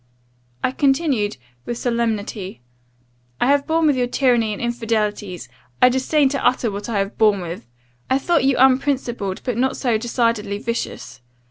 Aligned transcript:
"I 0.63 0.71
continued, 0.71 1.37
with 1.67 1.77
solemnity, 1.77 2.59
'I 3.39 3.45
have 3.45 3.67
borne 3.67 3.85
with 3.85 3.95
your 3.95 4.07
tyranny 4.07 4.51
and 4.51 4.59
infidelities. 4.59 5.47
I 5.79 5.89
disdain 5.89 6.27
to 6.29 6.43
utter 6.43 6.71
what 6.71 6.89
I 6.89 6.97
have 6.97 7.19
borne 7.19 7.39
with. 7.39 7.67
I 8.09 8.17
thought 8.17 8.43
you 8.43 8.55
unprincipled, 8.57 9.41
but 9.43 9.57
not 9.59 9.77
so 9.77 9.99
decidedly 9.99 10.57
vicious. 10.57 11.21